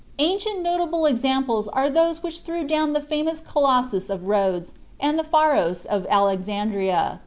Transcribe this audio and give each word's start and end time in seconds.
Ancient 0.17 0.63
notable 0.63 1.05
examples 1.05 1.67
are 1.67 1.87
those 1.87 2.23
which 2.23 2.39
threw 2.39 2.63
down 2.63 2.93
the 2.93 3.03
famous 3.03 3.39
Colossus 3.39 4.09
of 4.09 4.25
Rhodes 4.27 4.73
and 4.99 5.19
the 5.19 5.23
Pharos 5.23 5.85
of 5.85 6.07
Alexandria. 6.09 7.19